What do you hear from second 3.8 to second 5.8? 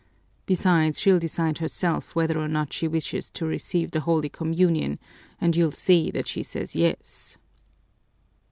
the holy communion and you'll